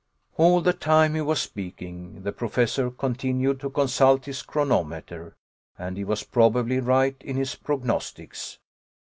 [0.35, 5.35] All the time he was speaking the Professor continued to consult his chronometer,
[5.77, 8.57] and he was probably right in his prognostics.